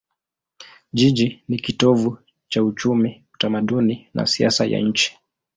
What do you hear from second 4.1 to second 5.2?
na siasa ya nchi.